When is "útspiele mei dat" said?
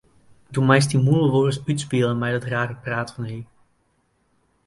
1.69-2.49